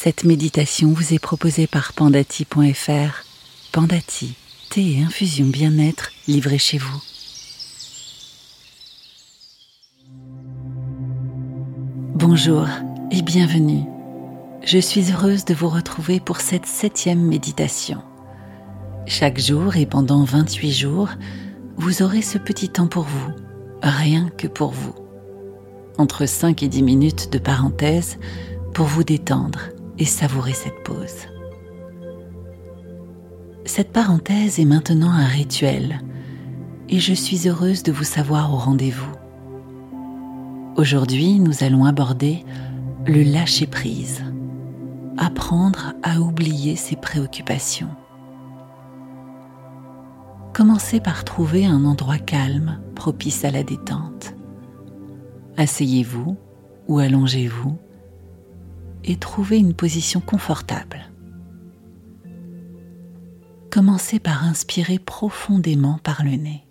[0.00, 3.24] Cette méditation vous est proposée par pandati.fr.
[3.72, 4.36] Pandati,
[4.70, 7.02] thé et infusion bien-être livrés chez vous.
[12.14, 12.68] Bonjour
[13.10, 13.82] et bienvenue.
[14.64, 18.00] Je suis heureuse de vous retrouver pour cette septième méditation.
[19.04, 21.08] Chaque jour et pendant 28 jours,
[21.76, 23.32] vous aurez ce petit temps pour vous,
[23.82, 24.94] rien que pour vous.
[25.98, 28.20] Entre 5 et 10 minutes de parenthèse
[28.72, 29.58] pour vous détendre
[29.98, 31.26] et savourer cette pause.
[33.64, 36.00] Cette parenthèse est maintenant un rituel
[36.88, 39.12] et je suis heureuse de vous savoir au rendez-vous.
[40.76, 42.44] Aujourd'hui, nous allons aborder
[43.06, 44.24] le lâcher-prise,
[45.16, 47.90] apprendre à oublier ses préoccupations.
[50.54, 54.34] Commencez par trouver un endroit calme, propice à la détente.
[55.56, 56.36] Asseyez-vous
[56.86, 57.76] ou allongez-vous
[59.08, 61.10] et trouvez une position confortable.
[63.70, 66.64] Commencez par inspirer profondément par le nez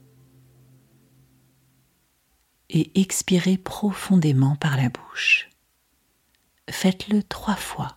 [2.70, 5.50] et expirez profondément par la bouche.
[6.70, 7.97] Faites-le trois fois.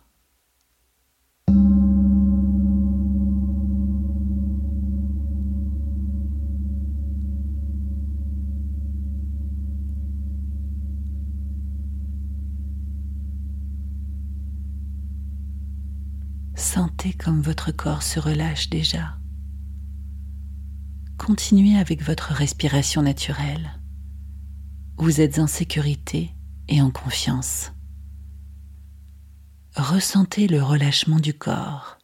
[16.61, 19.17] Sentez comme votre corps se relâche déjà.
[21.17, 23.79] Continuez avec votre respiration naturelle.
[24.95, 26.35] Vous êtes en sécurité
[26.67, 27.71] et en confiance.
[29.75, 31.97] Ressentez le relâchement du corps.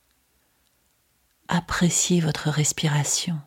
[1.48, 3.40] Appréciez votre respiration.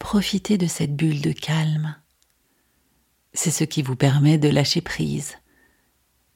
[0.00, 1.94] Profitez de cette bulle de calme.
[3.34, 5.36] C'est ce qui vous permet de lâcher prise,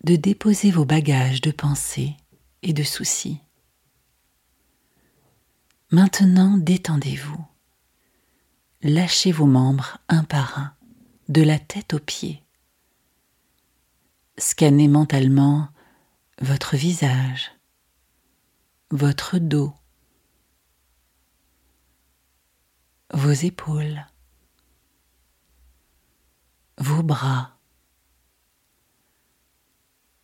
[0.04, 2.16] de déposer vos bagages de pensée
[2.62, 3.40] et de soucis.
[5.90, 7.44] Maintenant, détendez-vous.
[8.82, 10.74] Lâchez vos membres un par un,
[11.28, 12.42] de la tête aux pieds.
[14.38, 15.68] Scannez mentalement
[16.40, 17.52] votre visage,
[18.90, 19.74] votre dos,
[23.12, 24.06] vos épaules,
[26.78, 27.58] vos bras.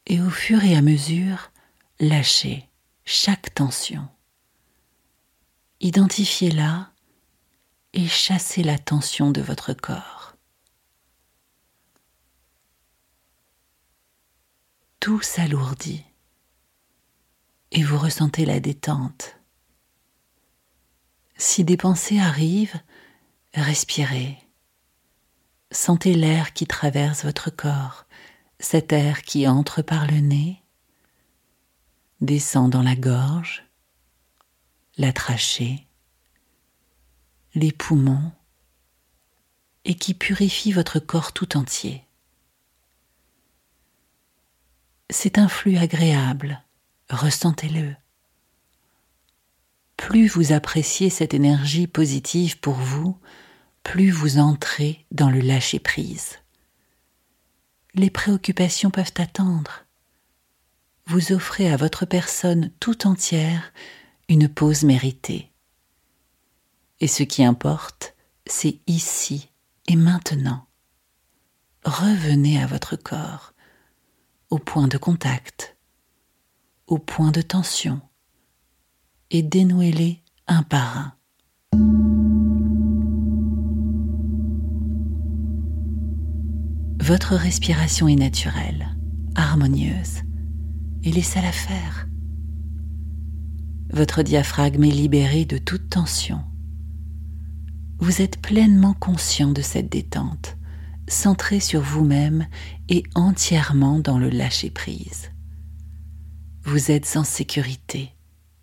[0.06, 1.52] Et au fur et à mesure,
[2.00, 2.68] Lâchez
[3.04, 4.08] chaque tension.
[5.80, 6.92] Identifiez-la
[7.92, 10.36] et chassez la tension de votre corps.
[15.00, 16.04] Tout s'alourdit
[17.72, 19.36] et vous ressentez la détente.
[21.36, 22.80] Si des pensées arrivent,
[23.54, 24.38] respirez.
[25.72, 28.06] Sentez l'air qui traverse votre corps,
[28.60, 30.57] cet air qui entre par le nez
[32.20, 33.64] descend dans la gorge,
[34.96, 35.86] la trachée,
[37.54, 38.32] les poumons
[39.84, 42.04] et qui purifie votre corps tout entier.
[45.10, 46.62] C'est un flux agréable,
[47.08, 47.96] ressentez-le.
[49.96, 53.18] Plus vous appréciez cette énergie positive pour vous,
[53.82, 56.38] plus vous entrez dans le lâcher-prise.
[57.94, 59.87] Les préoccupations peuvent attendre
[61.08, 63.72] vous offrez à votre personne tout entière
[64.28, 65.50] une pause méritée.
[67.00, 68.14] Et ce qui importe,
[68.46, 69.48] c'est ici
[69.86, 70.66] et maintenant.
[71.84, 73.54] Revenez à votre corps,
[74.50, 75.78] au point de contact,
[76.86, 78.02] au point de tension,
[79.30, 81.14] et dénouez-les un par un.
[87.00, 88.94] Votre respiration est naturelle,
[89.36, 90.27] harmonieuse
[91.04, 92.08] et laissez-la faire.
[93.90, 96.42] Votre diaphragme est libéré de toute tension.
[97.98, 100.56] Vous êtes pleinement conscient de cette détente,
[101.08, 102.46] centré sur vous-même
[102.88, 105.30] et entièrement dans le lâcher-prise.
[106.64, 108.12] Vous êtes en sécurité,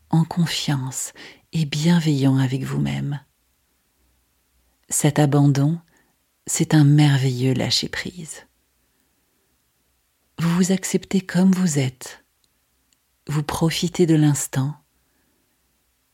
[0.10, 1.12] en confiance
[1.54, 3.19] et bienveillant avec vous-même.
[4.89, 5.80] Cet abandon,
[6.45, 8.45] c'est un merveilleux lâcher-prise.
[10.38, 12.25] Vous vous acceptez comme vous êtes
[13.27, 14.75] vous profitez de l'instant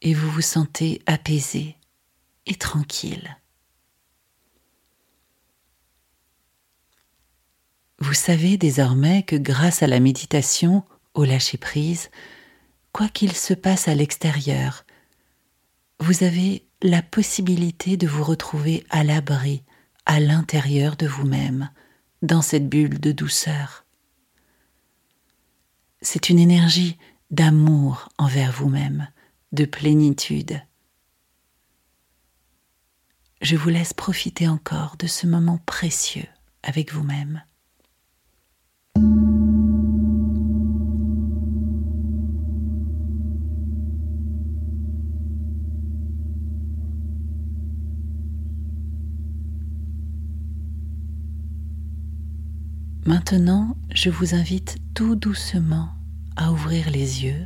[0.01, 1.77] et vous vous sentez apaisé
[2.45, 3.37] et tranquille.
[7.99, 12.09] Vous savez désormais que grâce à la méditation, au lâcher-prise,
[12.93, 14.85] quoi qu'il se passe à l'extérieur,
[15.99, 19.63] vous avez la possibilité de vous retrouver à l'abri,
[20.07, 21.69] à l'intérieur de vous-même,
[22.23, 23.85] dans cette bulle de douceur.
[26.01, 26.97] C'est une énergie
[27.29, 29.07] d'amour envers vous-même,
[29.51, 30.61] de plénitude.
[33.41, 36.27] Je vous laisse profiter encore de ce moment précieux
[36.63, 37.43] avec vous-même.
[53.05, 55.89] Maintenant, je vous invite tout doucement
[56.35, 57.45] à ouvrir les yeux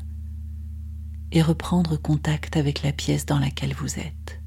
[1.32, 4.42] et reprendre contact avec la pièce dans laquelle vous êtes.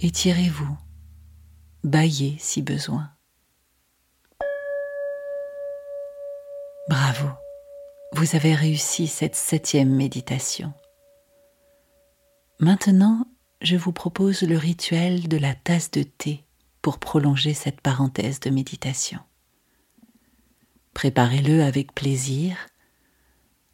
[0.00, 0.76] Étirez-vous,
[1.82, 3.10] baillez si besoin.
[6.90, 7.28] Bravo,
[8.12, 10.74] vous avez réussi cette septième méditation.
[12.60, 13.26] Maintenant,
[13.62, 16.44] je vous propose le rituel de la tasse de thé
[16.82, 19.20] pour prolonger cette parenthèse de méditation.
[20.94, 22.56] Préparez-le avec plaisir.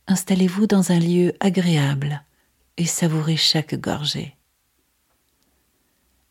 [0.06, 2.22] Installez-vous dans un lieu agréable
[2.76, 4.36] et savourez chaque gorgée.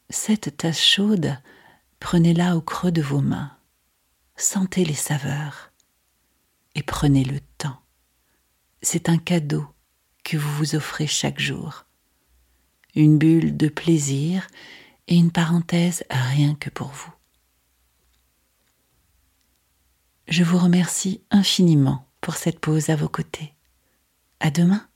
[0.10, 1.38] Cette tasse chaude,
[2.00, 3.52] prenez-la au creux de vos mains.
[4.38, 5.74] Sentez les saveurs
[6.76, 7.82] et prenez le temps.
[8.82, 9.68] C'est un cadeau
[10.24, 11.86] que vous vous offrez chaque jour.
[12.96, 14.48] Une bulle de plaisir
[15.08, 17.12] et une parenthèse rien que pour vous.
[20.28, 23.54] Je vous remercie infiniment pour cette pause à vos côtés.
[24.40, 24.87] À demain.